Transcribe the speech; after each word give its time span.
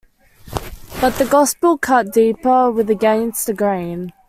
But 0.99 1.13
the 1.19 1.27
gospel 1.29 1.77
cut 1.77 2.11
deeper 2.11 2.71
with 2.71 2.89
"Against 2.89 3.45
the 3.45 3.53
Grain". 3.53 4.11